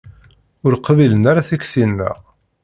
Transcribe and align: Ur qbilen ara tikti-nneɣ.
Ur 0.65 0.73
qbilen 0.85 1.23
ara 1.31 1.47
tikti-nneɣ. 1.47 2.17